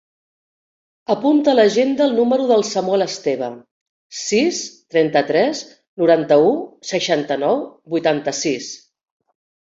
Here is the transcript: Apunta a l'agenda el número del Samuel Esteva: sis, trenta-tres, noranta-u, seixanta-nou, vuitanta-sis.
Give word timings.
Apunta 1.15 1.51
a 1.51 1.53
l'agenda 1.59 2.03
el 2.11 2.15
número 2.19 2.47
del 2.51 2.65
Samuel 2.69 3.05
Esteva: 3.05 3.49
sis, 4.21 4.63
trenta-tres, 4.95 5.63
noranta-u, 6.05 6.51
seixanta-nou, 6.95 7.63
vuitanta-sis. 7.97 8.75